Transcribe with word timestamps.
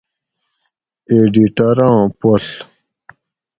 ایڈیٹراں 1.09 1.99
پڷ 2.19 2.43